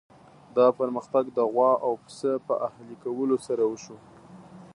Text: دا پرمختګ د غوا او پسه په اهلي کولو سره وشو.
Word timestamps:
دا 0.55 0.65
پرمختګ 0.79 1.23
د 1.37 1.39
غوا 1.51 1.71
او 1.85 1.93
پسه 2.03 2.31
په 2.47 2.53
اهلي 2.67 2.95
کولو 3.03 3.37
سره 3.47 3.63
وشو. 3.67 3.97